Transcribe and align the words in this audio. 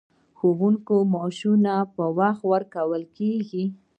د 0.03 0.03
ښوونکو 0.37 0.95
معاشونه 1.13 1.73
پر 1.95 2.07
وخت 2.17 2.41
ورکول 2.51 3.03
کیږي؟ 3.17 3.65